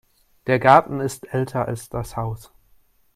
[0.47, 2.51] Der Garten ist älter als das Haus.